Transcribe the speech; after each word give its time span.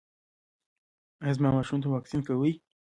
ایا 1.23 1.35
زما 1.37 1.49
ماشوم 1.55 1.79
ته 1.83 1.87
واکسین 1.89 2.21
کوئ؟ 2.27 2.53